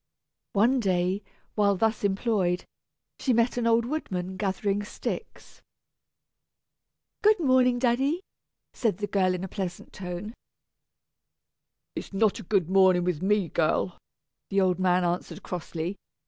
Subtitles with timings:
[0.53, 1.21] One day,
[1.53, 2.65] while thus employed,
[3.19, 5.61] she met an old woodman gathering sticks.
[7.21, 8.21] "Good morning, daddy,"
[8.73, 10.33] said the girl in a pleasant tone.
[11.95, 13.99] "It's not a good morning with me, girl,"
[14.49, 15.97] the old man answered, crossly.